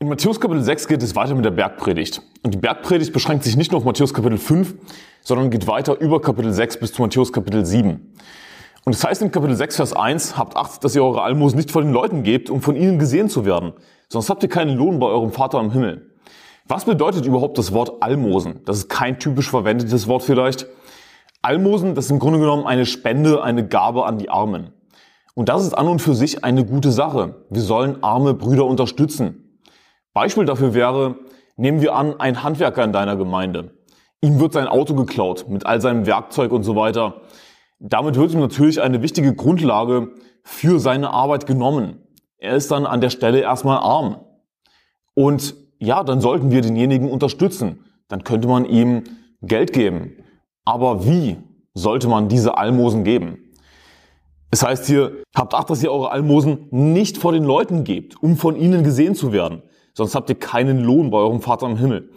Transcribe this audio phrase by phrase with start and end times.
[0.00, 2.22] In Matthäus Kapitel 6 geht es weiter mit der Bergpredigt.
[2.44, 4.76] Und die Bergpredigt beschränkt sich nicht nur auf Matthäus Kapitel 5,
[5.22, 8.14] sondern geht weiter über Kapitel 6 bis zu Matthäus Kapitel 7.
[8.84, 11.72] Und es heißt in Kapitel 6, Vers 1, habt Acht, dass ihr eure Almosen nicht
[11.72, 13.72] vor den Leuten gebt, um von ihnen gesehen zu werden,
[14.08, 16.12] sonst habt ihr keinen Lohn bei eurem Vater im Himmel.
[16.68, 18.60] Was bedeutet überhaupt das Wort Almosen?
[18.66, 20.68] Das ist kein typisch verwendetes Wort vielleicht.
[21.42, 24.70] Almosen, das ist im Grunde genommen eine Spende, eine Gabe an die Armen.
[25.34, 27.44] Und das ist an und für sich eine gute Sache.
[27.50, 29.44] Wir sollen arme Brüder unterstützen.
[30.18, 31.14] Beispiel dafür wäre,
[31.56, 33.70] nehmen wir an, ein Handwerker in deiner Gemeinde.
[34.20, 37.20] Ihm wird sein Auto geklaut mit all seinem Werkzeug und so weiter.
[37.78, 40.10] Damit wird ihm natürlich eine wichtige Grundlage
[40.42, 42.02] für seine Arbeit genommen.
[42.36, 44.16] Er ist dann an der Stelle erstmal arm.
[45.14, 47.84] Und ja, dann sollten wir denjenigen unterstützen.
[48.08, 49.04] Dann könnte man ihm
[49.42, 50.16] Geld geben.
[50.64, 51.36] Aber wie
[51.74, 53.52] sollte man diese Almosen geben?
[54.50, 58.36] Es heißt hier, habt Acht, dass ihr eure Almosen nicht vor den Leuten gebt, um
[58.36, 59.62] von ihnen gesehen zu werden
[59.98, 62.10] sonst habt ihr keinen Lohn bei eurem Vater im Himmel.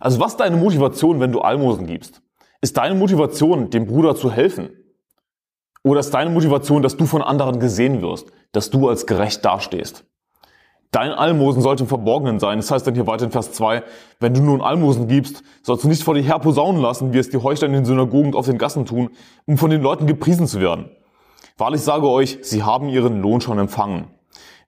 [0.00, 2.20] Also was ist deine Motivation, wenn du Almosen gibst?
[2.60, 4.70] Ist deine Motivation, dem Bruder zu helfen?
[5.84, 10.04] Oder ist deine Motivation, dass du von anderen gesehen wirst, dass du als gerecht dastehst?
[10.90, 12.58] Dein Almosen sollte im Verborgenen sein.
[12.58, 13.84] Das heißt dann hier weiter in Vers 2,
[14.20, 17.30] wenn du nun Almosen gibst, sollst du nicht vor dir her posaunen lassen, wie es
[17.30, 19.10] die Heuchler in den Synagogen auf den Gassen tun,
[19.46, 20.90] um von den Leuten gepriesen zu werden.
[21.58, 24.08] Wahrlich sage euch, sie haben ihren Lohn schon empfangen.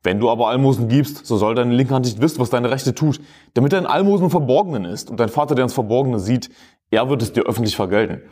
[0.03, 2.95] Wenn du aber Almosen gibst, so soll deine linke Hand nicht wissen, was deine rechte
[2.95, 3.21] tut,
[3.53, 6.51] damit dein Almosen Verborgenen ist und dein Vater, der ins Verborgene sieht,
[6.91, 8.23] er wird es dir öffentlich vergelten.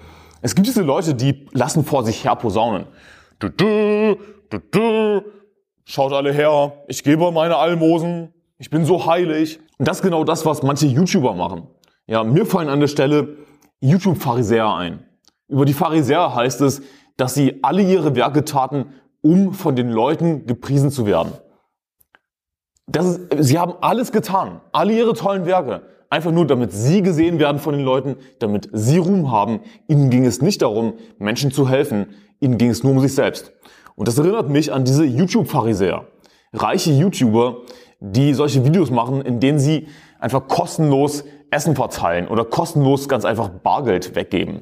[0.40, 2.86] Es gibt diese Leute, die lassen vor sich her posaunen.
[3.38, 4.16] Du, du,
[4.50, 5.22] du, du.
[5.84, 9.58] Schaut alle her, ich gebe meine Almosen, ich bin so heilig.
[9.78, 11.66] Und das ist genau das, was manche YouTuber machen.
[12.06, 13.36] Ja, mir fallen an der Stelle
[13.80, 15.04] YouTube-Pharisäer ein.
[15.48, 16.82] Über die Pharisäer heißt es,
[17.16, 18.86] dass sie alle ihre Werke taten,
[19.22, 21.32] um von den Leuten gepriesen zu werden.
[22.90, 27.38] Das ist, sie haben alles getan, alle ihre tollen Werke, einfach nur damit sie gesehen
[27.38, 29.60] werden von den Leuten, damit sie Ruhm haben.
[29.86, 32.06] Ihnen ging es nicht darum, Menschen zu helfen,
[32.40, 33.52] ihnen ging es nur um sich selbst.
[33.94, 36.06] Und das erinnert mich an diese YouTube-Pharisäer,
[36.54, 37.58] reiche YouTuber,
[38.00, 43.48] die solche Videos machen, in denen sie einfach kostenlos Essen verteilen oder kostenlos ganz einfach
[43.48, 44.60] Bargeld weggeben.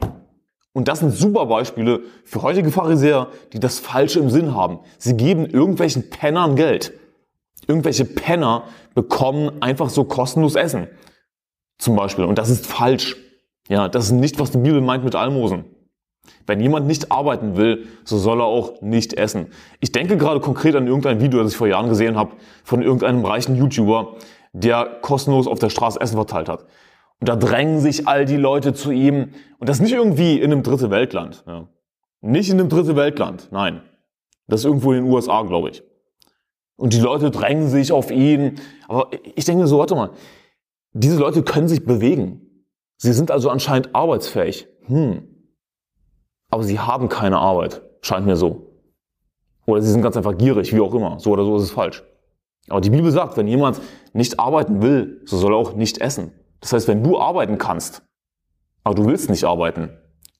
[0.73, 4.81] Und das sind super Beispiele für heutige Pharisäer, die das Falsche im Sinn haben.
[4.99, 6.93] Sie geben irgendwelchen Pennern Geld.
[7.67, 10.89] Irgendwelche Penner bekommen einfach so kostenlos Essen.
[11.79, 12.25] Zum Beispiel.
[12.25, 13.17] Und das ist falsch.
[13.69, 15.65] Ja, das ist nicht, was die Bibel meint mit Almosen.
[16.47, 19.49] Wenn jemand nicht arbeiten will, so soll er auch nicht essen.
[19.81, 22.33] Ich denke gerade konkret an irgendein Video, das ich vor Jahren gesehen habe,
[22.65, 24.17] von irgendeinem reichen YouTuber,
[24.53, 26.67] der kostenlos auf der Straße Essen verteilt hat.
[27.21, 29.33] Und da drängen sich all die Leute zu ihm.
[29.59, 31.45] Und das nicht irgendwie in einem dritte Weltland.
[31.47, 31.69] Ja.
[32.21, 33.83] Nicht in einem dritte Weltland, nein.
[34.49, 35.83] Das ist irgendwo in den USA, glaube ich.
[36.77, 38.61] Und die Leute drängen sich auf ihn.
[38.87, 40.11] Aber ich denke so, warte mal,
[40.93, 42.65] diese Leute können sich bewegen.
[42.99, 44.69] Sie sind also anscheinend arbeitsfähig.
[44.87, 45.29] Hm.
[46.51, 47.83] Aber sie haben keine Arbeit.
[48.03, 48.81] Scheint mir so.
[49.67, 51.19] Oder sie sind ganz einfach gierig, wie auch immer.
[51.19, 52.05] So oder so ist es falsch.
[52.69, 53.81] Aber die Bibel sagt, wenn jemand
[54.13, 56.33] nicht arbeiten will, so soll er auch nicht essen.
[56.61, 58.03] Das heißt, wenn du arbeiten kannst,
[58.85, 59.91] aber du willst nicht arbeiten,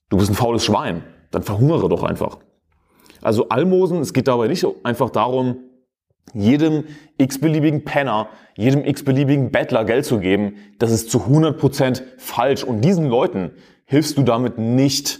[0.09, 2.37] du bist ein faules Schwein, dann verhungere doch einfach.
[3.21, 5.59] Also Almosen, es geht dabei nicht einfach darum,
[6.33, 6.85] jedem
[7.17, 12.63] x-beliebigen Penner, jedem x-beliebigen Bettler Geld zu geben, das ist zu 100% falsch.
[12.63, 13.51] Und diesen Leuten
[13.85, 15.19] hilfst du damit nicht,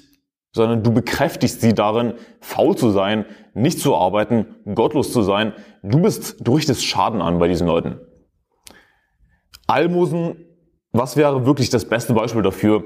[0.51, 5.53] sondern du bekräftigst sie darin, faul zu sein, nicht zu arbeiten, gottlos zu sein.
[5.83, 7.99] Du bist, du richtest Schaden an bei diesen Leuten.
[9.67, 10.45] Almosen,
[10.91, 12.85] was wäre wirklich das beste Beispiel dafür?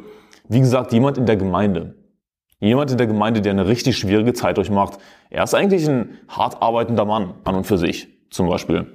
[0.50, 1.96] Wie gesagt, jemand in der Gemeinde.
[2.62, 5.00] Jemand in der Gemeinde, der eine richtig schwierige Zeit durchmacht.
[5.32, 8.86] Er ist eigentlich ein hart arbeitender Mann an und für sich, zum Beispiel.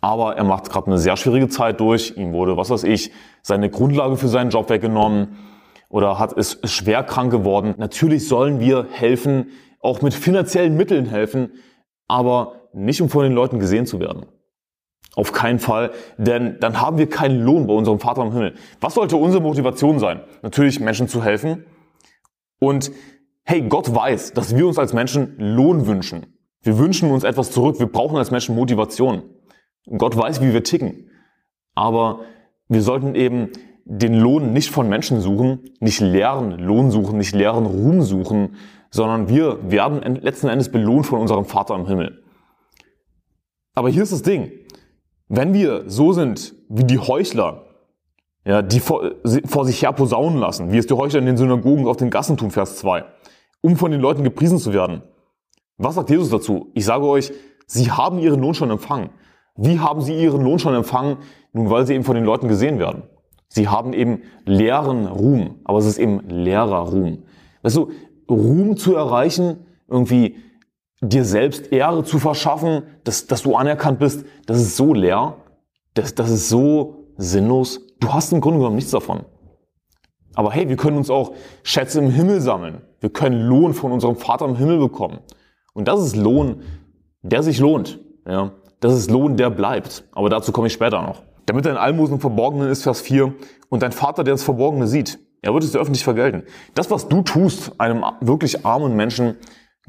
[0.00, 2.16] Aber er macht gerade eine sehr schwierige Zeit durch.
[2.16, 3.12] Ihm wurde, was weiß ich,
[3.42, 5.36] seine Grundlage für seinen Job weggenommen
[5.88, 7.74] oder hat ist schwer krank geworden.
[7.78, 11.52] Natürlich sollen wir helfen, auch mit finanziellen Mitteln helfen,
[12.08, 14.26] aber nicht um von den Leuten gesehen zu werden.
[15.14, 18.54] Auf keinen Fall, denn dann haben wir keinen Lohn bei unserem Vater im Himmel.
[18.80, 20.22] Was sollte unsere Motivation sein?
[20.42, 21.64] Natürlich Menschen zu helfen,
[22.60, 22.92] und
[23.42, 26.26] hey, Gott weiß, dass wir uns als Menschen Lohn wünschen.
[26.62, 27.80] Wir wünschen uns etwas zurück.
[27.80, 29.22] Wir brauchen als Menschen Motivation.
[29.96, 31.10] Gott weiß, wie wir ticken.
[31.74, 32.20] Aber
[32.68, 33.50] wir sollten eben
[33.84, 38.56] den Lohn nicht von Menschen suchen, nicht leeren Lohn suchen, nicht leeren Ruhm suchen,
[38.90, 42.22] sondern wir werden letzten Endes belohnt von unserem Vater im Himmel.
[43.74, 44.52] Aber hier ist das Ding.
[45.28, 47.69] Wenn wir so sind wie die Heuchler,
[48.44, 49.10] ja, die vor,
[49.46, 52.36] vor sich her posaunen lassen, wie es die Heuchler in den Synagogen auf den Gassen
[52.36, 53.04] tun, Vers 2,
[53.60, 55.02] um von den Leuten gepriesen zu werden.
[55.76, 56.70] Was sagt Jesus dazu?
[56.74, 57.32] Ich sage euch,
[57.66, 59.10] sie haben ihren Lohn schon empfangen.
[59.56, 61.18] Wie haben sie ihren Lohn schon empfangen?
[61.52, 63.02] Nun, weil sie eben von den Leuten gesehen werden.
[63.48, 67.24] Sie haben eben leeren Ruhm, aber es ist eben leerer Ruhm.
[67.62, 67.90] Weißt du,
[68.28, 70.36] Ruhm zu erreichen, irgendwie
[71.02, 75.36] dir selbst Ehre zu verschaffen, dass, dass du anerkannt bist, das ist so leer,
[75.94, 77.80] das, das ist so sinnlos.
[78.00, 79.24] Du hast im Grunde genommen nichts davon.
[80.34, 82.82] Aber hey, wir können uns auch Schätze im Himmel sammeln.
[83.00, 85.20] Wir können Lohn von unserem Vater im Himmel bekommen.
[85.74, 86.62] Und das ist Lohn,
[87.22, 88.00] der sich lohnt.
[88.26, 90.04] Ja, das ist Lohn, der bleibt.
[90.12, 91.22] Aber dazu komme ich später noch.
[91.46, 93.34] Damit dein Almosen im Verborgenen ist, Vers 4.
[93.68, 96.44] Und dein Vater, der das Verborgene sieht, er wird es dir öffentlich vergelten.
[96.74, 99.36] Das, was du tust, einem wirklich armen Menschen,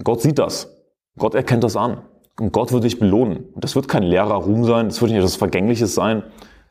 [0.03, 0.75] Gott sieht das.
[1.17, 2.01] Gott erkennt das an.
[2.39, 3.49] Und Gott wird dich belohnen.
[3.53, 6.23] Und das wird kein leerer Ruhm sein, das wird nicht etwas Vergängliches sein,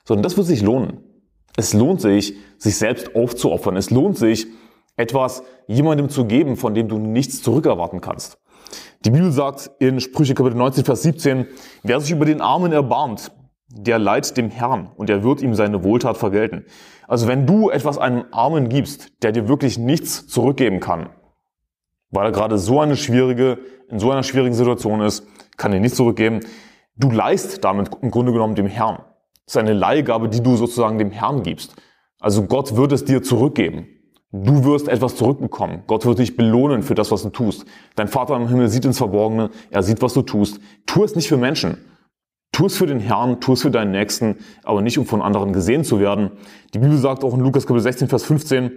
[0.04, 1.04] sondern das wird sich lohnen.
[1.60, 3.76] Es lohnt sich, sich selbst aufzuopfern.
[3.76, 4.46] Es lohnt sich,
[4.96, 8.38] etwas jemandem zu geben, von dem du nichts zurückerwarten kannst.
[9.04, 11.46] Die Bibel sagt in Sprüche Kapitel 19, Vers 17,
[11.82, 13.30] wer sich über den Armen erbarmt,
[13.68, 16.64] der leiht dem Herrn und er wird ihm seine Wohltat vergelten.
[17.06, 21.10] Also wenn du etwas einem Armen gibst, der dir wirklich nichts zurückgeben kann,
[22.08, 23.58] weil er gerade so eine schwierige,
[23.90, 25.26] in so einer schwierigen Situation ist,
[25.58, 26.40] kann er nichts zurückgeben.
[26.96, 29.04] Du leist damit im Grunde genommen dem Herrn.
[29.50, 31.74] Ist eine Leihgabe, die du sozusagen dem Herrn gibst.
[32.20, 33.88] Also Gott wird es dir zurückgeben.
[34.30, 35.82] Du wirst etwas zurückbekommen.
[35.88, 37.64] Gott wird dich belohnen für das, was du tust.
[37.96, 39.50] Dein Vater im Himmel sieht ins Verborgene.
[39.72, 40.60] Er sieht, was du tust.
[40.86, 41.78] Tu es nicht für Menschen.
[42.52, 45.52] Tu es für den Herrn, tu es für deinen Nächsten, aber nicht um von anderen
[45.52, 46.30] gesehen zu werden.
[46.72, 48.70] Die Bibel sagt auch in Lukas Kapitel 16, Vers 15,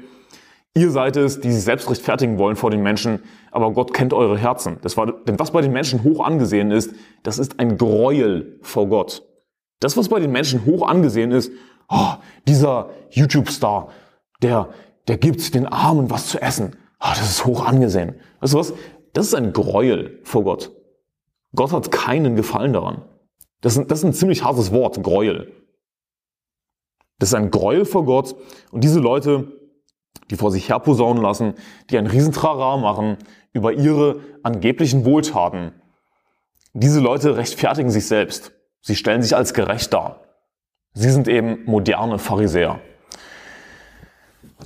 [0.74, 3.20] Ihr seid es, die sich selbst rechtfertigen wollen vor den Menschen,
[3.52, 4.78] aber Gott kennt eure Herzen.
[4.82, 8.88] Das war, denn was bei den Menschen hoch angesehen ist, das ist ein Gräuel vor
[8.88, 9.22] Gott.
[9.80, 11.52] Das, was bei den Menschen hoch angesehen ist,
[11.90, 12.14] oh,
[12.48, 13.90] dieser YouTube-Star,
[14.42, 14.70] der,
[15.08, 16.76] der gibt den Armen was zu essen.
[17.00, 18.16] Oh, das ist hoch angesehen.
[18.40, 18.74] Weißt du was?
[19.14, 20.72] Das ist ein Gräuel vor Gott.
[21.56, 23.04] Gott hat keinen Gefallen daran.
[23.62, 25.52] Das ist, das ist ein ziemlich hartes Wort, Gräuel.
[27.20, 28.36] Das ist ein Gräuel vor Gott
[28.72, 29.52] und diese Leute,
[30.30, 31.54] die vor sich herposaunen lassen,
[31.90, 33.18] die ein Riesentrara machen
[33.54, 35.74] über ihre angeblichen Wohltaten.
[36.74, 38.52] Diese Leute rechtfertigen sich selbst.
[38.86, 40.20] Sie stellen sich als gerecht dar.
[40.94, 42.82] Sie sind eben moderne Pharisäer.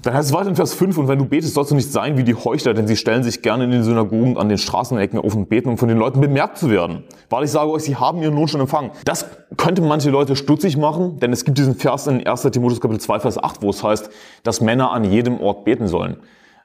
[0.02, 2.18] Dann heißt es weiter in Vers 5, und wenn du betest, sollst du nicht sein
[2.18, 5.36] wie die Heuchler, denn sie stellen sich gerne in den Synagogen an den Straßenecken auf
[5.36, 7.04] und beten, um von den Leuten bemerkt zu werden.
[7.30, 8.90] Weil ich sage euch, sie haben ihren Lohn schon empfangen.
[9.06, 12.42] Das könnte manche Leute stutzig machen, denn es gibt diesen Vers in 1.
[12.42, 14.10] Timotheus Kapitel 2, Vers 8, wo es heißt,
[14.42, 16.18] dass Männer an jedem Ort beten sollen.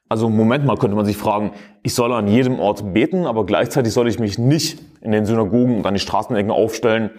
[0.08, 1.52] Also Moment mal, könnte man sich fragen,
[1.82, 5.76] ich soll an jedem Ort beten, aber gleichzeitig soll ich mich nicht in den Synagogen
[5.76, 7.10] und an die Straßenecken aufstellen.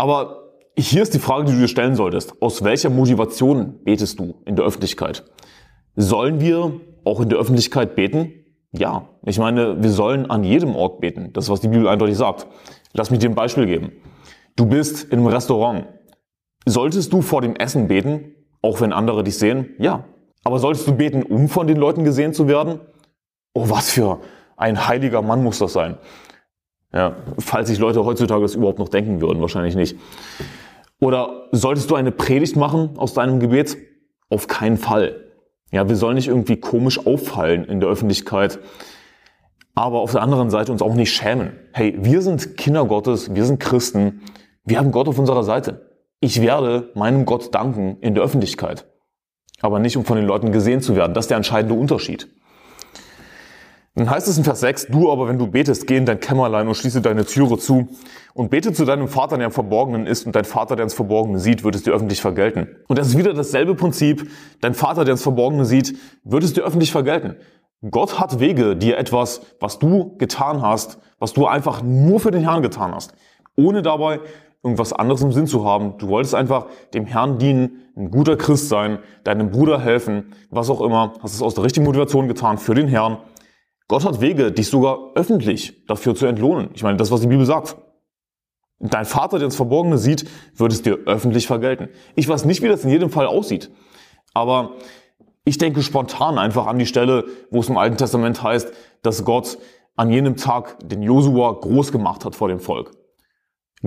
[0.00, 2.40] Aber hier ist die Frage, die du dir stellen solltest.
[2.40, 5.24] Aus welcher Motivation betest du in der Öffentlichkeit?
[5.94, 8.32] Sollen wir auch in der Öffentlichkeit beten?
[8.72, 9.10] Ja.
[9.26, 11.34] Ich meine, wir sollen an jedem Ort beten.
[11.34, 12.46] Das ist, was die Bibel eindeutig sagt.
[12.94, 13.92] Lass mich dir ein Beispiel geben.
[14.56, 15.88] Du bist in einem Restaurant.
[16.64, 19.74] Solltest du vor dem Essen beten, auch wenn andere dich sehen?
[19.78, 20.04] Ja.
[20.44, 22.80] Aber solltest du beten, um von den Leuten gesehen zu werden?
[23.52, 24.20] Oh, was für
[24.56, 25.98] ein heiliger Mann muss das sein.
[26.92, 29.96] Ja, falls sich Leute heutzutage das überhaupt noch denken würden, wahrscheinlich nicht.
[30.98, 33.78] Oder solltest du eine Predigt machen aus deinem Gebet?
[34.28, 35.30] Auf keinen Fall.
[35.72, 38.58] Ja, wir sollen nicht irgendwie komisch auffallen in der Öffentlichkeit,
[39.74, 41.52] aber auf der anderen Seite uns auch nicht schämen.
[41.72, 44.22] Hey, wir sind Kinder Gottes, wir sind Christen,
[44.64, 45.90] wir haben Gott auf unserer Seite.
[46.18, 48.86] Ich werde meinem Gott danken in der Öffentlichkeit,
[49.60, 51.14] aber nicht um von den Leuten gesehen zu werden.
[51.14, 52.28] Das ist der entscheidende Unterschied.
[53.96, 56.68] Dann heißt es in Vers 6, du aber, wenn du betest, geh in dein Kämmerlein
[56.68, 57.88] und schließe deine Türe zu
[58.34, 61.40] und bete zu deinem Vater, der im Verborgenen ist und dein Vater, der ins Verborgene
[61.40, 62.68] sieht, wird es dir öffentlich vergelten.
[62.86, 64.30] Und das ist wieder dasselbe Prinzip.
[64.60, 67.36] Dein Vater, der ins Verborgene sieht, wird es dir öffentlich vergelten.
[67.90, 72.42] Gott hat Wege, dir etwas, was du getan hast, was du einfach nur für den
[72.42, 73.14] Herrn getan hast,
[73.56, 74.20] ohne dabei
[74.62, 75.98] irgendwas anderes im Sinn zu haben.
[75.98, 80.80] Du wolltest einfach dem Herrn dienen, ein guter Christ sein, deinem Bruder helfen, was auch
[80.80, 83.18] immer, hast es aus der richtigen Motivation getan für den Herrn
[83.90, 86.70] Gott hat Wege, dich sogar öffentlich dafür zu entlohnen.
[86.74, 87.76] Ich meine, das, was die Bibel sagt.
[88.78, 91.88] Dein Vater, der ins Verborgene sieht, wird es dir öffentlich vergelten.
[92.14, 93.68] Ich weiß nicht, wie das in jedem Fall aussieht.
[94.32, 94.74] Aber
[95.44, 99.58] ich denke spontan einfach an die Stelle, wo es im Alten Testament heißt, dass Gott
[99.96, 102.92] an jenem Tag den Josua groß gemacht hat vor dem Volk.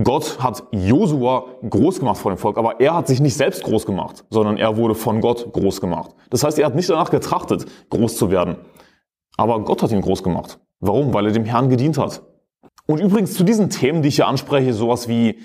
[0.04, 3.86] Gott hat Josua groß gemacht vor dem Volk, aber er hat sich nicht selbst groß
[3.86, 6.12] gemacht, sondern er wurde von Gott groß gemacht.
[6.30, 8.58] Das heißt, er hat nicht danach getrachtet, groß zu werden,
[9.38, 10.60] aber Gott hat ihn groß gemacht.
[10.80, 11.14] Warum?
[11.14, 12.24] Weil er dem Herrn gedient hat.
[12.86, 15.40] Und übrigens zu diesen Themen, die ich hier anspreche, sowas wie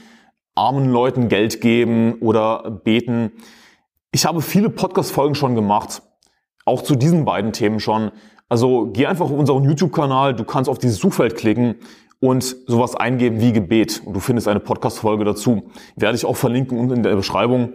[0.55, 3.33] armen Leuten Geld geben oder beten.
[4.11, 6.03] Ich habe viele Podcast-Folgen schon gemacht,
[6.65, 8.11] auch zu diesen beiden Themen schon.
[8.49, 11.77] Also geh einfach auf unseren YouTube-Kanal, du kannst auf dieses Suchfeld klicken
[12.21, 14.03] und sowas eingeben wie Gebet.
[14.05, 15.71] Und du findest eine Podcast-Folge dazu.
[15.95, 17.73] Werde ich auch verlinken unten in der Beschreibung.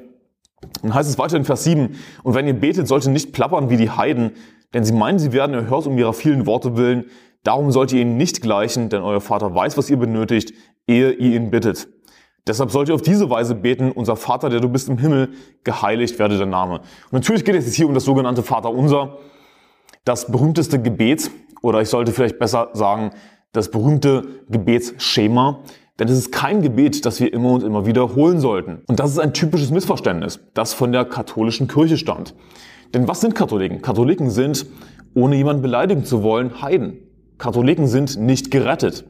[0.81, 3.69] Dann heißt es weiter in Vers 7, und wenn ihr betet, sollt ihr nicht plappern
[3.69, 4.31] wie die Heiden,
[4.73, 7.05] denn sie meinen, sie werden erhört um ihrer vielen Worte willen.
[7.43, 10.53] Darum sollt ihr ihnen nicht gleichen, denn euer Vater weiß, was ihr benötigt,
[10.87, 11.87] ehe ihr ihn bittet.
[12.45, 15.29] Deshalb sollt ihr auf diese Weise beten, unser Vater, der du bist im Himmel,
[15.63, 16.79] geheiligt werde der Name.
[16.79, 19.17] Und natürlich geht es jetzt hier um das sogenannte Vaterunser,
[20.03, 23.11] das berühmteste Gebet, oder ich sollte vielleicht besser sagen,
[23.53, 25.63] das berühmte Gebetsschema.
[25.99, 28.81] Denn es ist kein Gebet, das wir immer und immer wiederholen sollten.
[28.87, 32.33] Und das ist ein typisches Missverständnis, das von der katholischen Kirche stammt.
[32.95, 33.81] Denn was sind Katholiken?
[33.83, 34.65] Katholiken sind,
[35.13, 36.97] ohne jemanden beleidigen zu wollen, Heiden.
[37.37, 39.05] Katholiken sind nicht gerettet.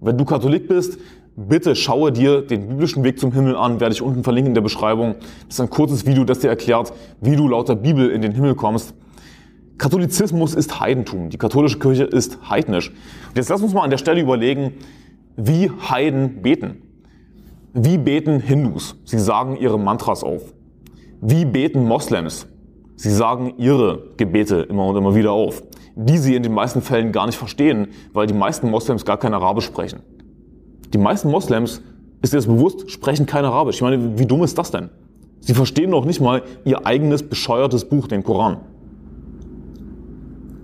[0.00, 0.98] Wenn du Katholik bist,
[1.36, 4.60] bitte schaue dir den biblischen Weg zum Himmel an, werde ich unten verlinken in der
[4.60, 5.14] Beschreibung.
[5.46, 8.32] Das ist ein kurzes Video, das dir erklärt, wie du laut der Bibel in den
[8.32, 8.94] Himmel kommst.
[9.78, 11.30] Katholizismus ist Heidentum.
[11.30, 12.90] Die katholische Kirche ist heidnisch.
[12.90, 14.74] Und jetzt lass uns mal an der Stelle überlegen,
[15.36, 16.82] wie Heiden beten.
[17.72, 18.96] Wie beten Hindus?
[19.04, 20.54] Sie sagen ihre Mantras auf.
[21.20, 22.46] Wie beten Moslems?
[22.96, 25.62] Sie sagen ihre Gebete immer und immer wieder auf,
[25.96, 29.34] die sie in den meisten Fällen gar nicht verstehen, weil die meisten Moslems gar kein
[29.34, 30.00] Arabisch sprechen.
[30.92, 31.82] Die meisten Moslems,
[32.22, 33.76] ist dir das bewusst, sprechen kein Arabisch.
[33.76, 34.90] Ich meine, wie dumm ist das denn?
[35.40, 38.58] Sie verstehen noch nicht mal ihr eigenes bescheuertes Buch, den Koran.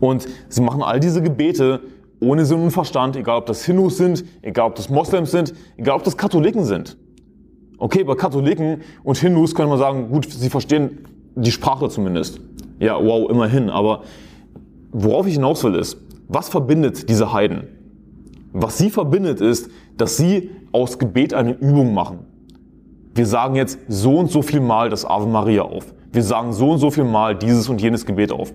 [0.00, 1.80] Und sie machen all diese Gebete
[2.20, 5.96] ohne Sinn und Verstand, egal ob das Hindus sind, egal ob das Moslems sind, egal
[5.96, 6.96] ob das Katholiken sind.
[7.78, 12.40] Okay, bei Katholiken und Hindus können wir sagen, gut, sie verstehen die Sprache zumindest.
[12.78, 13.70] Ja, wow, immerhin.
[13.70, 14.02] Aber
[14.92, 15.96] worauf ich hinaus will ist,
[16.28, 17.64] was verbindet diese Heiden?
[18.52, 22.20] Was sie verbindet ist, dass sie aus Gebet eine Übung machen.
[23.14, 25.94] Wir sagen jetzt so und so viel Mal das Ave Maria auf.
[26.12, 28.52] Wir sagen so und so viel Mal dieses und jenes Gebet auf.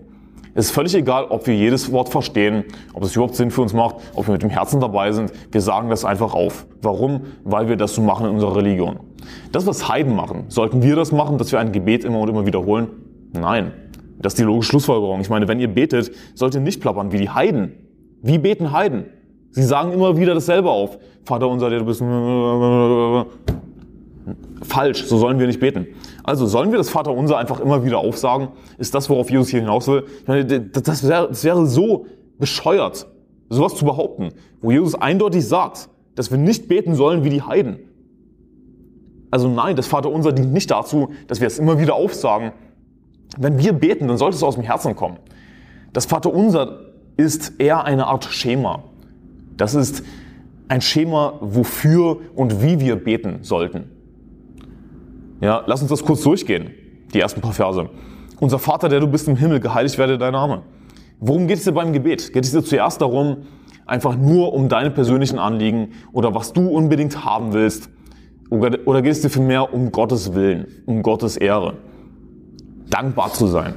[0.57, 3.73] Es ist völlig egal, ob wir jedes Wort verstehen, ob es überhaupt Sinn für uns
[3.73, 5.33] macht, ob wir mit dem Herzen dabei sind.
[5.51, 6.65] Wir sagen das einfach auf.
[6.81, 7.23] Warum?
[7.43, 9.01] Weil wir das so machen in unserer Religion.
[9.51, 12.45] Das, was Heiden machen, sollten wir das machen, dass wir ein Gebet immer und immer
[12.45, 12.87] wiederholen?
[13.33, 13.73] Nein.
[14.21, 15.19] Das ist die logische Schlussfolgerung.
[15.19, 17.73] Ich meine, wenn ihr betet, sollt ihr nicht plappern wie die Heiden.
[18.21, 19.07] Wie beten Heiden?
[19.51, 20.97] Sie sagen immer wieder dasselbe auf.
[21.25, 22.01] Vater unser, der du bist.
[24.63, 25.87] Falsch, so sollen wir nicht beten.
[26.23, 28.49] Also sollen wir das Vaterunser einfach immer wieder aufsagen?
[28.77, 30.05] Ist das, worauf Jesus hier hinaus will?
[30.25, 32.07] Meine, das, wäre, das wäre so
[32.39, 33.07] bescheuert,
[33.49, 34.29] sowas zu behaupten,
[34.61, 37.79] wo Jesus eindeutig sagt, dass wir nicht beten sollen wie die Heiden.
[39.29, 42.51] Also nein, das Vaterunser dient nicht dazu, dass wir es immer wieder aufsagen.
[43.37, 45.17] Wenn wir beten, dann sollte es aus dem Herzen kommen.
[45.93, 46.79] Das Vaterunser
[47.17, 48.83] ist eher eine Art Schema.
[49.57, 50.03] Das ist
[50.67, 53.91] ein Schema, wofür und wie wir beten sollten.
[55.41, 56.71] Ja, lass uns das kurz durchgehen,
[57.13, 57.89] die ersten paar Verse.
[58.39, 60.63] Unser Vater, der du bist im Himmel, geheiligt werde dein Name.
[61.19, 62.33] Worum geht es dir beim Gebet?
[62.33, 63.43] Geht es dir zuerst darum,
[63.85, 67.89] einfach nur um deine persönlichen Anliegen oder was du unbedingt haben willst?
[68.49, 71.75] Oder geht es dir vielmehr um Gottes Willen, um Gottes Ehre?
[72.89, 73.73] Dankbar zu sein.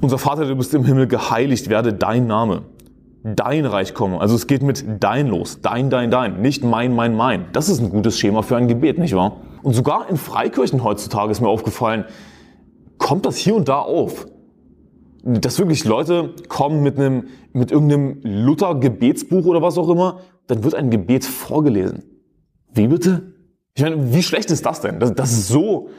[0.00, 2.62] Unser Vater, der du bist im Himmel, geheiligt werde dein Name
[3.24, 4.20] dein Reich komme.
[4.20, 5.60] Also es geht mit dein los.
[5.62, 6.40] Dein, dein, dein.
[6.40, 7.46] Nicht mein, mein, mein.
[7.52, 9.36] Das ist ein gutes Schema für ein Gebet, nicht wahr?
[9.62, 12.04] Und sogar in Freikirchen heutzutage ist mir aufgefallen,
[12.98, 14.26] kommt das hier und da auf.
[15.24, 20.74] Dass wirklich Leute kommen mit einem, mit irgendeinem Luther-Gebetsbuch oder was auch immer, dann wird
[20.74, 22.02] ein Gebet vorgelesen.
[22.74, 23.34] Wie bitte?
[23.74, 24.98] Ich meine, wie schlecht ist das denn?
[24.98, 25.90] Das, das ist so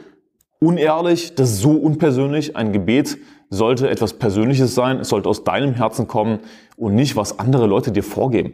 [0.59, 2.57] unehrlich, das ist so unpersönlich.
[2.57, 3.17] Ein Gebet
[3.53, 6.39] sollte etwas Persönliches sein, es sollte aus deinem Herzen kommen
[6.75, 8.53] und nicht, was andere Leute dir vorgeben.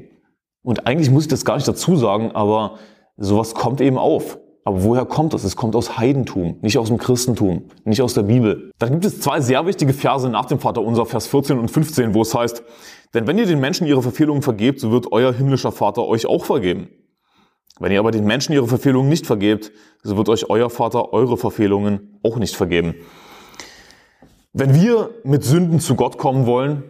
[0.61, 2.75] Und eigentlich muss ich das gar nicht dazu sagen, aber
[3.17, 4.39] sowas kommt eben auf.
[4.65, 5.45] Aber woher kommt das?
[5.45, 8.71] Es kommt aus Heidentum, nicht aus dem Christentum, nicht aus der Bibel.
[8.77, 12.13] Dann gibt es zwei sehr wichtige Verse nach dem Vater unser, Vers 14 und 15,
[12.13, 12.61] wo es heißt,
[13.13, 16.43] denn wenn ihr den Menschen ihre Verfehlungen vergebt, so wird euer himmlischer Vater euch auch
[16.43, 16.89] vergeben.
[17.79, 19.71] Wenn ihr aber den Menschen ihre Verfehlungen nicht vergebt,
[20.03, 22.95] so wird euch euer Vater eure Verfehlungen auch nicht vergeben.
[24.53, 26.83] Wenn wir mit Sünden zu Gott kommen wollen,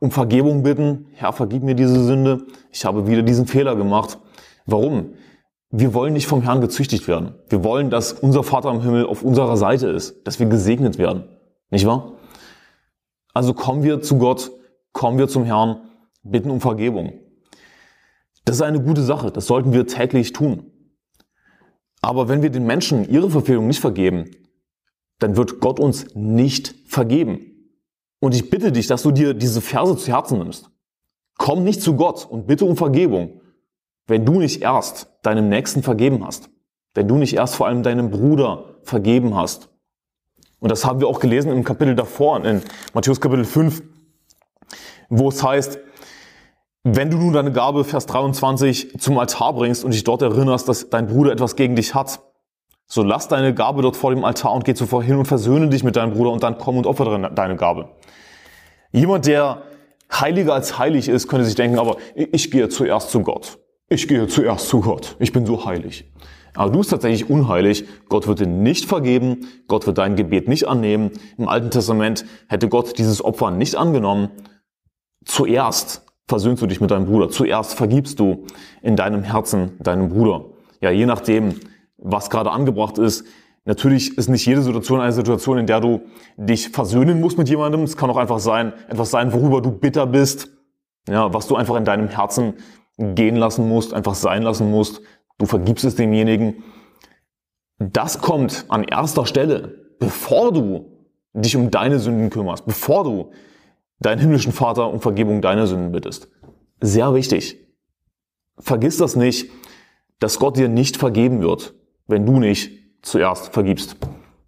[0.00, 4.18] um Vergebung bitten, Herr, vergib mir diese Sünde, ich habe wieder diesen Fehler gemacht.
[4.66, 5.14] Warum?
[5.70, 7.34] Wir wollen nicht vom Herrn gezüchtigt werden.
[7.48, 11.28] Wir wollen, dass unser Vater im Himmel auf unserer Seite ist, dass wir gesegnet werden.
[11.70, 12.14] Nicht wahr?
[13.34, 14.50] Also kommen wir zu Gott,
[14.92, 15.82] kommen wir zum Herrn,
[16.24, 17.12] bitten um Vergebung.
[18.44, 20.72] Das ist eine gute Sache, das sollten wir täglich tun.
[22.00, 24.30] Aber wenn wir den Menschen ihre Verfehlung nicht vergeben,
[25.20, 27.50] dann wird Gott uns nicht vergeben.
[28.20, 30.70] Und ich bitte dich, dass du dir diese Verse zu Herzen nimmst.
[31.38, 33.40] Komm nicht zu Gott und bitte um Vergebung,
[34.06, 36.50] wenn du nicht erst deinem Nächsten vergeben hast.
[36.94, 39.68] Wenn du nicht erst vor allem deinem Bruder vergeben hast.
[40.58, 42.62] Und das haben wir auch gelesen im Kapitel davor, in
[42.92, 43.82] Matthäus Kapitel 5,
[45.08, 45.78] wo es heißt,
[46.82, 50.88] Wenn du nun deine Gabe, Vers 23, zum Altar bringst und dich dort erinnerst, dass
[50.88, 52.20] dein Bruder etwas gegen dich hat,
[52.92, 55.84] so lass deine Gabe dort vor dem Altar und geh zuvor hin und versöhne dich
[55.84, 57.90] mit deinem Bruder und dann komm und opfere deine Gabe.
[58.90, 59.62] Jemand, der
[60.12, 63.58] heiliger als heilig ist, könnte sich denken, aber ich gehe zuerst zu Gott.
[63.88, 65.14] Ich gehe zuerst zu Gott.
[65.20, 66.10] Ich bin so heilig.
[66.54, 67.84] Aber du bist tatsächlich unheilig.
[68.08, 69.46] Gott wird dir nicht vergeben.
[69.68, 71.12] Gott wird dein Gebet nicht annehmen.
[71.38, 74.30] Im Alten Testament hätte Gott dieses Opfer nicht angenommen.
[75.24, 77.28] Zuerst versöhnst du dich mit deinem Bruder.
[77.28, 78.46] Zuerst vergibst du
[78.82, 80.46] in deinem Herzen deinem Bruder.
[80.80, 81.54] Ja, je nachdem,
[82.02, 83.24] was gerade angebracht ist.
[83.64, 86.02] Natürlich ist nicht jede Situation eine Situation, in der du
[86.36, 87.82] dich versöhnen musst mit jemandem.
[87.82, 90.48] Es kann auch einfach sein, etwas sein, worüber du bitter bist.
[91.08, 92.54] Ja, was du einfach in deinem Herzen
[92.96, 95.02] gehen lassen musst, einfach sein lassen musst.
[95.38, 96.62] Du vergibst es demjenigen.
[97.78, 100.98] Das kommt an erster Stelle, bevor du
[101.32, 103.30] dich um deine Sünden kümmerst, bevor du
[104.00, 106.28] deinen himmlischen Vater um Vergebung deiner Sünden bittest.
[106.80, 107.58] Sehr wichtig.
[108.58, 109.50] Vergiss das nicht,
[110.18, 111.74] dass Gott dir nicht vergeben wird,
[112.10, 112.70] wenn du nicht
[113.02, 113.96] zuerst vergibst.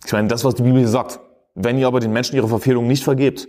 [0.05, 1.21] Ich meine, das, was die Bibel hier sagt.
[1.55, 3.47] Wenn ihr aber den Menschen ihre Verfehlungen nicht vergebt,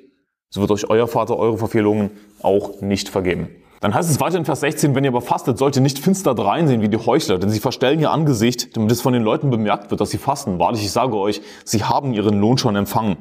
[0.49, 3.49] so wird euch euer Vater eure Verfehlungen auch nicht vergeben.
[3.79, 6.35] Dann heißt es weiter in Vers 16, wenn ihr aber fastet, sollt ihr nicht finster
[6.35, 9.91] dreinsehen wie die Heuchler, denn sie verstellen ihr Angesicht, damit es von den Leuten bemerkt
[9.91, 10.59] wird, dass sie fasten.
[10.59, 13.17] Wahrlich, ich sage euch, sie haben ihren Lohn schon empfangen.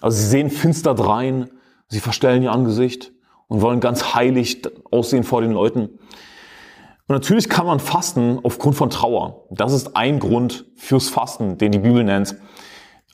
[0.00, 1.50] Also sie sehen finster drein,
[1.90, 3.12] Sie verstellen ihr Angesicht
[3.48, 5.98] und wollen ganz heilig aussehen vor den Leuten.
[7.10, 9.44] Und natürlich kann man fasten aufgrund von Trauer.
[9.50, 12.36] Das ist ein Grund fürs Fasten, den die Bibel nennt.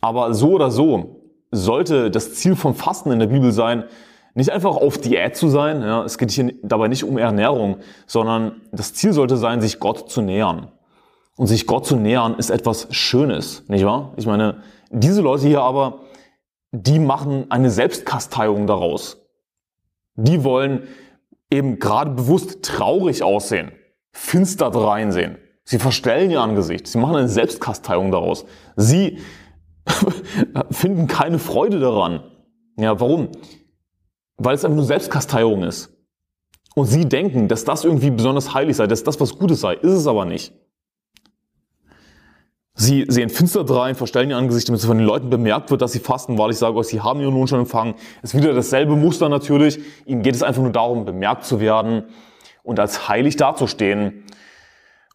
[0.03, 3.85] Aber so oder so sollte das Ziel vom Fasten in der Bibel sein,
[4.35, 5.81] nicht einfach auf Diät zu sein.
[5.81, 10.11] Ja, es geht hier dabei nicht um Ernährung, sondern das Ziel sollte sein, sich Gott
[10.11, 10.71] zu nähern.
[11.39, 14.13] Und sich Gott zu nähern ist etwas Schönes, nicht wahr?
[14.19, 14.59] Ich meine,
[14.91, 16.01] diese Leute hier aber,
[16.71, 19.27] die machen eine Selbstkasteiung daraus.
[20.17, 20.87] Die wollen
[21.51, 23.73] eben gerade bewusst traurig aussehen,
[24.17, 25.39] finster reinsehen.
[25.65, 26.87] Sie verstellen ihr Angesicht.
[26.87, 28.47] Sie machen eine Selbstkasteiung daraus.
[28.77, 29.19] Sie
[30.71, 32.23] finden keine Freude daran.
[32.77, 33.29] Ja, warum?
[34.37, 35.93] Weil es einfach nur Selbstkasteiung ist.
[36.75, 39.75] Und sie denken, dass das irgendwie besonders heilig sei, dass das was Gutes sei.
[39.75, 40.53] Ist es aber nicht.
[42.75, 45.93] Sie sehen finster drein, verstellen ihr Angesicht, damit es von den Leuten bemerkt wird, dass
[45.93, 47.95] sie fasten, weil ich sage euch, sie haben ihren Lohn schon empfangen.
[48.23, 49.81] Es ist wieder dasselbe Muster natürlich.
[50.05, 52.05] Ihnen geht es einfach nur darum, bemerkt zu werden
[52.67, 54.25] und als heilig dazustehen.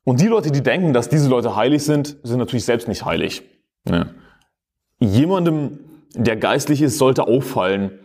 [0.04, 3.44] Und die Leute, die denken, dass diese Leute heilig sind, sind natürlich selbst nicht heilig.
[3.88, 4.08] Ja.
[5.00, 5.80] Jemandem,
[6.16, 8.00] der geistlich ist, sollte auffallen,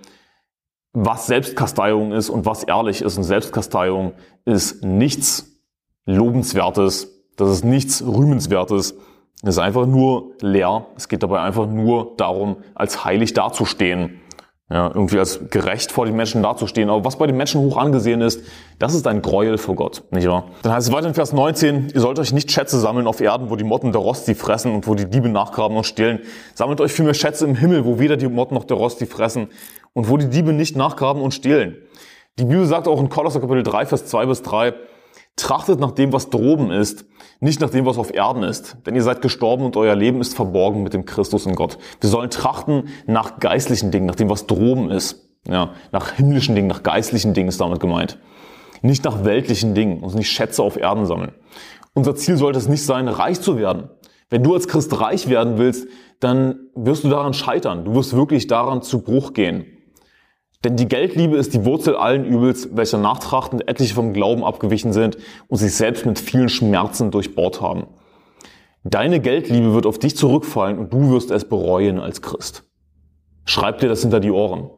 [0.92, 3.16] was Selbstkasteiung ist und was ehrlich ist.
[3.16, 4.12] Und Selbstkasteiung
[4.44, 5.60] ist nichts
[6.06, 8.94] Lobenswertes, das ist nichts Rühmenswertes,
[9.42, 10.86] es ist einfach nur leer.
[10.96, 14.20] Es geht dabei einfach nur darum, als heilig dazustehen.
[14.68, 16.90] Ja, irgendwie als gerecht vor den Menschen dazustehen.
[16.90, 18.42] Aber was bei den Menschen hoch angesehen ist,
[18.80, 20.48] das ist ein Gräuel vor Gott, nicht wahr?
[20.62, 23.48] Dann heißt es weiter in Vers 19, ihr sollt euch nicht Schätze sammeln auf Erden,
[23.48, 26.18] wo die Motten der Rost sie fressen und wo die Diebe nachgraben und stehlen.
[26.54, 29.50] Sammelt euch vielmehr Schätze im Himmel, wo weder die Motten noch der Rost sie fressen
[29.92, 31.76] und wo die Diebe nicht nachgraben und stehlen.
[32.36, 34.74] Die Bibel sagt auch in Kolosser Kapitel 3, Vers 2 bis 3,
[35.36, 37.04] Trachtet nach dem, was droben ist,
[37.40, 38.78] nicht nach dem, was auf Erden ist.
[38.86, 41.78] Denn ihr seid gestorben und euer Leben ist verborgen mit dem Christus in Gott.
[42.00, 45.28] Wir sollen trachten nach geistlichen Dingen, nach dem, was droben ist.
[45.46, 48.18] Ja, nach himmlischen Dingen, nach geistlichen Dingen ist damit gemeint.
[48.82, 51.32] Nicht nach weltlichen Dingen, uns nicht Schätze auf Erden sammeln.
[51.94, 53.90] Unser Ziel sollte es nicht sein, reich zu werden.
[54.28, 55.86] Wenn du als Christ reich werden willst,
[56.20, 57.84] dann wirst du daran scheitern.
[57.84, 59.66] Du wirst wirklich daran zu Bruch gehen.
[60.64, 65.16] Denn die Geldliebe ist die Wurzel allen Übels, welcher nachtrachtend etliche vom Glauben abgewichen sind
[65.48, 67.86] und sich selbst mit vielen Schmerzen durchbohrt haben.
[68.84, 72.64] Deine Geldliebe wird auf dich zurückfallen und du wirst es bereuen als Christ.
[73.44, 74.70] Schreib dir das hinter die Ohren.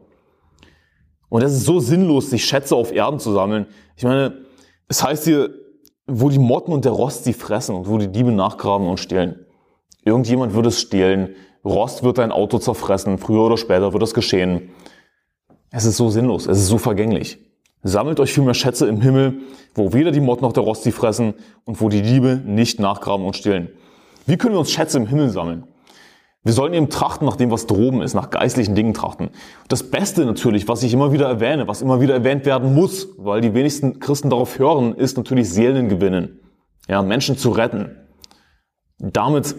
[1.29, 3.67] Und es ist so sinnlos, sich Schätze auf Erden zu sammeln.
[3.97, 4.47] Ich meine,
[4.89, 5.51] es heißt hier,
[6.07, 9.45] wo die Motten und der Rost sie fressen und wo die Diebe nachgraben und stehlen.
[10.05, 11.35] Irgendjemand wird es stehlen.
[11.65, 13.19] Rost wird dein Auto zerfressen.
[13.19, 14.71] Früher oder später wird es geschehen.
[15.71, 17.39] Es ist so sinnlos, es ist so vergänglich.
[17.83, 19.41] Sammelt euch vielmehr Schätze im Himmel,
[19.75, 23.25] wo weder die Motten noch der Rost sie fressen und wo die Diebe nicht nachgraben
[23.25, 23.69] und stehlen.
[24.27, 25.65] Wie können wir uns Schätze im Himmel sammeln?
[26.45, 29.31] Wir sollen eben trachten nach dem, was droben ist, nach geistlichen Dingen trachten.
[29.69, 33.41] Das Beste natürlich, was ich immer wieder erwähne, was immer wieder erwähnt werden muss, weil
[33.41, 36.41] die wenigsten Christen darauf hören, ist natürlich Seelen gewinnen.
[36.89, 37.97] Ja, Menschen zu retten.
[38.99, 39.55] Damit,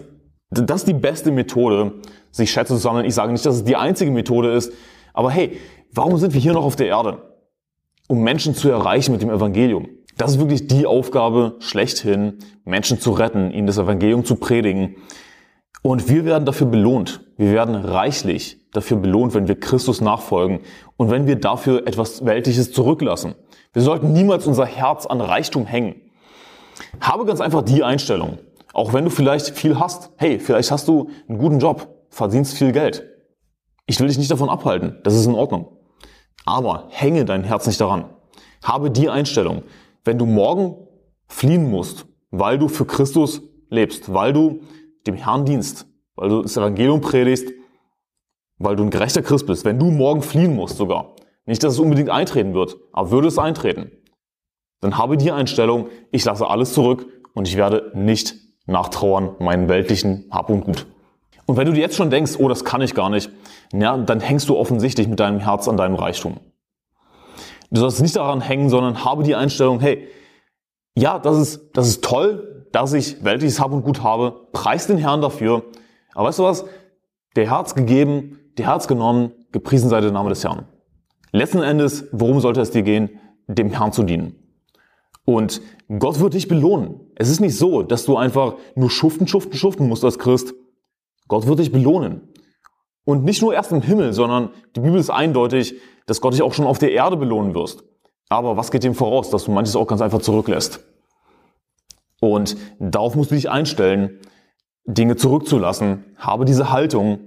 [0.50, 3.06] das ist die beste Methode, sich Schätze zu sammeln.
[3.06, 4.72] Ich sage nicht, dass es die einzige Methode ist,
[5.12, 5.58] aber hey,
[5.92, 7.18] Warum sind wir hier noch auf der Erde?
[8.06, 9.88] Um Menschen zu erreichen mit dem Evangelium.
[10.16, 14.96] Das ist wirklich die Aufgabe schlechthin, Menschen zu retten, ihnen das Evangelium zu predigen.
[15.82, 17.22] Und wir werden dafür belohnt.
[17.36, 20.60] Wir werden reichlich dafür belohnt, wenn wir Christus nachfolgen
[20.96, 23.34] und wenn wir dafür etwas Weltliches zurücklassen.
[23.72, 25.96] Wir sollten niemals unser Herz an Reichtum hängen.
[27.00, 28.38] Habe ganz einfach die Einstellung.
[28.72, 30.10] Auch wenn du vielleicht viel hast.
[30.18, 33.09] Hey, vielleicht hast du einen guten Job, verdienst viel Geld.
[33.90, 35.00] Ich will dich nicht davon abhalten.
[35.02, 35.66] Das ist in Ordnung.
[36.44, 38.04] Aber hänge dein Herz nicht daran.
[38.62, 39.64] Habe die Einstellung.
[40.04, 40.76] Wenn du morgen
[41.26, 44.60] fliehen musst, weil du für Christus lebst, weil du
[45.08, 47.52] dem Herrn dienst, weil du das Evangelium predigst,
[48.58, 51.80] weil du ein gerechter Christ bist, wenn du morgen fliehen musst sogar, nicht, dass es
[51.80, 53.90] unbedingt eintreten wird, aber würde es eintreten,
[54.80, 60.26] dann habe die Einstellung, ich lasse alles zurück und ich werde nicht nachtrauern meinen weltlichen
[60.30, 60.86] Hab und Gut.
[61.50, 63.28] Und wenn du dir jetzt schon denkst, oh, das kann ich gar nicht,
[63.72, 66.38] ja, dann hängst du offensichtlich mit deinem Herz an deinem Reichtum.
[67.72, 70.06] Du sollst nicht daran hängen, sondern habe die Einstellung, hey,
[70.94, 74.96] ja, das ist, das ist toll, dass ich weltliches Hab und Gut habe, preis den
[74.96, 75.64] Herrn dafür.
[76.14, 76.66] Aber weißt du was?
[77.34, 80.68] Der Herz gegeben, der Herz genommen, gepriesen sei der Name des Herrn.
[81.32, 83.18] Letzten Endes, worum sollte es dir gehen?
[83.48, 84.36] Dem Herrn zu dienen.
[85.24, 85.62] Und
[85.98, 87.00] Gott wird dich belohnen.
[87.16, 90.54] Es ist nicht so, dass du einfach nur schuften, schuften, schuften musst als Christ.
[91.30, 92.28] Gott wird dich belohnen.
[93.04, 96.52] Und nicht nur erst im Himmel, sondern die Bibel ist eindeutig, dass Gott dich auch
[96.52, 97.84] schon auf der Erde belohnen wirst.
[98.28, 100.80] Aber was geht dem voraus, dass du manches auch ganz einfach zurücklässt?
[102.20, 104.18] Und darauf musst du dich einstellen,
[104.86, 106.04] Dinge zurückzulassen.
[106.16, 107.20] Habe diese Haltung,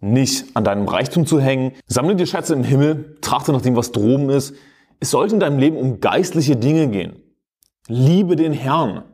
[0.00, 1.72] nicht an deinem Reichtum zu hängen.
[1.86, 4.54] Sammle dir Schätze im Himmel, trachte nach dem, was droben ist.
[5.00, 7.22] Es sollte in deinem Leben um geistliche Dinge gehen.
[7.86, 9.04] Liebe den Herrn.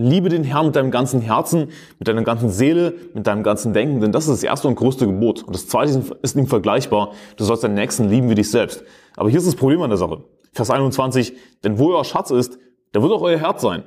[0.00, 4.00] Liebe den Herrn mit deinem ganzen Herzen, mit deiner ganzen Seele, mit deinem ganzen Denken,
[4.00, 5.42] denn das ist das erste und größte Gebot.
[5.42, 7.10] Und das zweite ist ihm vergleichbar.
[7.36, 8.84] Du sollst deinen Nächsten lieben wie dich selbst.
[9.16, 10.22] Aber hier ist das Problem an der Sache.
[10.52, 11.32] Vers 21.
[11.64, 12.60] Denn wo euer Schatz ist,
[12.92, 13.82] da wird auch euer Herz sein.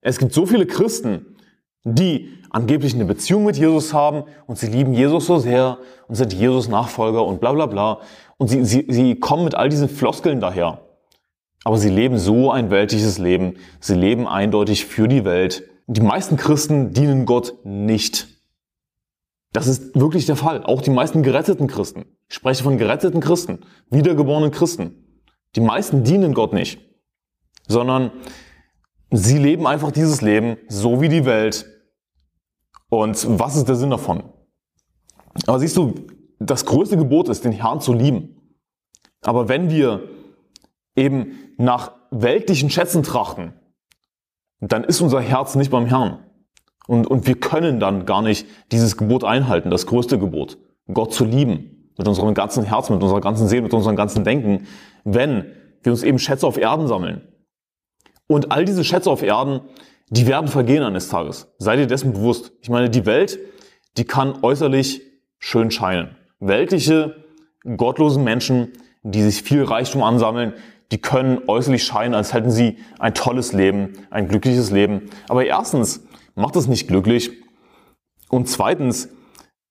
[0.00, 1.36] Es gibt so viele Christen,
[1.84, 5.76] die angeblich eine Beziehung mit Jesus haben und sie lieben Jesus so sehr
[6.08, 8.00] und sind Jesus Nachfolger und bla bla bla.
[8.38, 10.87] Und sie, sie, sie kommen mit all diesen Floskeln daher.
[11.64, 13.56] Aber sie leben so ein weltliches Leben.
[13.80, 15.64] Sie leben eindeutig für die Welt.
[15.86, 18.28] Die meisten Christen dienen Gott nicht.
[19.52, 20.62] Das ist wirklich der Fall.
[20.62, 22.04] Auch die meisten geretteten Christen.
[22.28, 25.22] Ich spreche von geretteten Christen, wiedergeborenen Christen.
[25.56, 26.78] Die meisten dienen Gott nicht,
[27.66, 28.12] sondern
[29.10, 31.66] sie leben einfach dieses Leben so wie die Welt.
[32.90, 34.24] Und was ist der Sinn davon?
[35.46, 35.94] Aber siehst du,
[36.38, 38.36] das größte Gebot ist, den Herrn zu lieben.
[39.22, 40.08] Aber wenn wir
[40.98, 43.54] eben nach weltlichen Schätzen trachten,
[44.60, 46.18] dann ist unser Herz nicht beim Herrn.
[46.86, 50.58] Und, und wir können dann gar nicht dieses Gebot einhalten, das größte Gebot,
[50.92, 54.66] Gott zu lieben, mit unserem ganzen Herzen, mit unserer ganzen Seele, mit unserem ganzen Denken,
[55.04, 57.22] wenn wir uns eben Schätze auf Erden sammeln.
[58.26, 59.60] Und all diese Schätze auf Erden,
[60.10, 61.52] die werden vergehen eines Tages.
[61.58, 62.52] Sei dir dessen bewusst.
[62.62, 63.38] Ich meine, die Welt,
[63.96, 65.02] die kann äußerlich
[65.38, 66.16] schön scheinen.
[66.40, 67.24] Weltliche,
[67.76, 70.54] gottlose Menschen, die sich viel Reichtum ansammeln,
[70.90, 75.10] die können äußerlich scheinen, als hätten sie ein tolles Leben, ein glückliches Leben.
[75.28, 77.30] Aber erstens macht es nicht glücklich.
[78.30, 79.08] Und zweitens,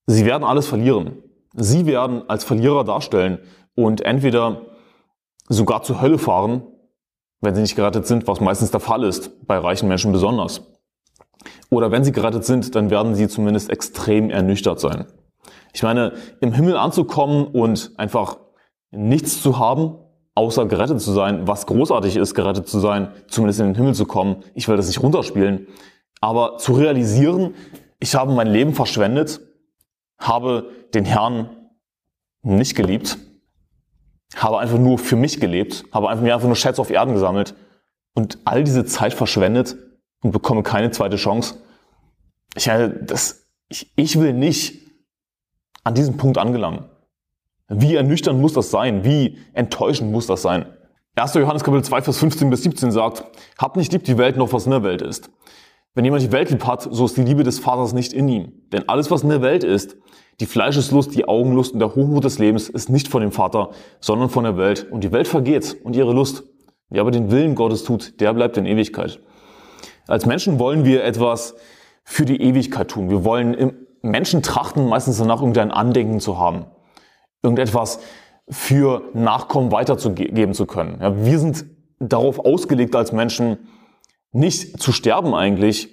[0.06, 1.24] sie werden alles verlieren.
[1.54, 3.40] Sie werden als Verlierer darstellen
[3.76, 4.68] und entweder
[5.50, 6.64] sogar zur Hölle fahren,
[7.42, 10.62] wenn sie nicht gerettet sind, was meistens der Fall ist, bei reichen Menschen besonders.
[11.70, 15.06] Oder wenn sie gerettet sind, dann werden sie zumindest extrem ernüchtert sein.
[15.74, 18.38] Ich meine, im Himmel anzukommen und einfach
[18.92, 19.98] nichts zu haben,
[20.38, 24.06] außer gerettet zu sein, was großartig ist, gerettet zu sein, zumindest in den Himmel zu
[24.06, 24.44] kommen.
[24.54, 25.68] Ich will das nicht runterspielen.
[26.22, 27.56] Aber zu realisieren,
[28.00, 29.42] ich habe mein Leben verschwendet,
[30.20, 31.50] habe den Herrn
[32.44, 33.18] nicht geliebt,
[34.36, 37.56] habe einfach nur für mich gelebt, habe einfach, mir einfach nur Schätze auf Erden gesammelt
[38.14, 39.76] und all diese Zeit verschwendet
[40.22, 41.56] und bekomme keine zweite Chance.
[42.56, 44.88] Ich, das, ich, ich will nicht
[45.84, 46.86] an diesem Punkt angelangen.
[47.70, 49.04] Wie ernüchternd muss das sein?
[49.04, 50.66] Wie enttäuschend muss das sein?
[51.16, 51.34] 1.
[51.34, 53.26] Johannes Kapitel 2, Vers 15 bis 17 sagt,
[53.58, 55.30] habt nicht lieb die Welt noch, was in der Welt ist.
[55.94, 58.54] Wenn jemand die Welt lieb hat, so ist die Liebe des Vaters nicht in ihm.
[58.72, 59.98] Denn alles, was in der Welt ist,
[60.40, 64.30] die Fleischeslust, die Augenlust und der Hochmut des Lebens, ist nicht von dem Vater, sondern
[64.30, 64.88] von der Welt.
[64.90, 66.44] Und die Welt vergeht und ihre Lust.
[66.90, 69.20] Wer aber den Willen Gottes tut, der bleibt in Ewigkeit.
[70.08, 71.56] Als Menschen wollen wir etwas
[72.06, 73.10] für die Ewigkeit tun.
[73.10, 76.68] Wir wollen Menschen trachten meistens danach, irgendein Andenken zu haben
[77.48, 78.00] irgendetwas
[78.50, 81.00] für Nachkommen weiterzugeben zu können.
[81.02, 81.66] Ja, wir sind
[82.00, 83.58] darauf ausgelegt als Menschen,
[84.32, 85.90] nicht zu sterben eigentlich.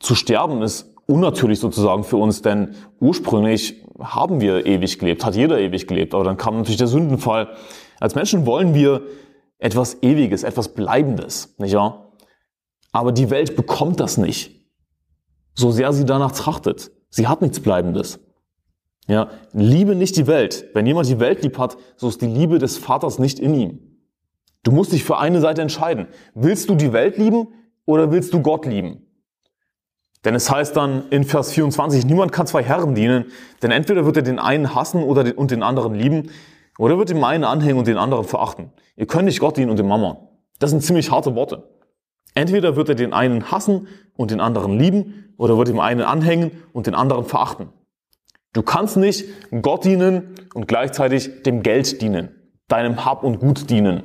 [0.00, 5.58] Zu sterben ist unnatürlich sozusagen für uns, denn ursprünglich haben wir ewig gelebt, hat jeder
[5.58, 7.48] ewig gelebt, aber dann kam natürlich der Sündenfall.
[7.98, 9.02] Als Menschen wollen wir
[9.58, 12.12] etwas Ewiges, etwas Bleibendes, nicht wahr?
[12.92, 14.66] Aber die Welt bekommt das nicht,
[15.54, 16.90] so sehr sie danach trachtet.
[17.10, 18.20] Sie hat nichts Bleibendes.
[19.10, 20.66] Ja, liebe nicht die Welt.
[20.72, 23.80] Wenn jemand die Welt lieb hat, so ist die Liebe des Vaters nicht in ihm.
[24.62, 26.06] Du musst dich für eine Seite entscheiden.
[26.34, 27.48] Willst du die Welt lieben
[27.86, 29.04] oder willst du Gott lieben?
[30.24, 33.24] Denn es heißt dann in Vers 24, niemand kann zwei Herren dienen,
[33.62, 36.30] denn entweder wird er den einen hassen oder den, und den anderen lieben,
[36.78, 38.70] oder wird dem einen anhängen und den anderen verachten.
[38.94, 40.18] Ihr könnt nicht Gott dienen und dem Mammon.
[40.60, 41.68] Das sind ziemlich harte Worte.
[42.36, 46.52] Entweder wird er den einen hassen und den anderen lieben, oder wird dem einen anhängen
[46.72, 47.70] und den anderen verachten.
[48.52, 49.26] Du kannst nicht
[49.62, 52.30] Gott dienen und gleichzeitig dem Geld dienen,
[52.66, 54.02] deinem Hab und Gut dienen.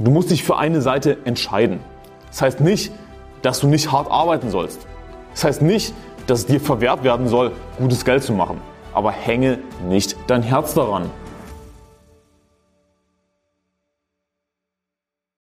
[0.00, 1.78] Du musst dich für eine Seite entscheiden.
[2.26, 2.92] Das heißt nicht,
[3.42, 4.84] dass du nicht hart arbeiten sollst.
[5.30, 5.94] Das heißt nicht,
[6.26, 8.60] dass es dir verwehrt werden soll, gutes Geld zu machen.
[8.92, 11.08] Aber hänge nicht dein Herz daran.